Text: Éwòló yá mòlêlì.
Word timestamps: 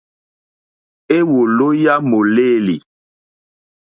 Éwòló 1.17 1.67
yá 1.81 1.93
mòlêlì. 2.09 2.77